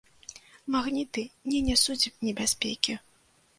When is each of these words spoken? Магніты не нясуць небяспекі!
Магніты 0.75 1.25
не 1.51 1.61
нясуць 1.69 2.11
небяспекі! 2.25 2.99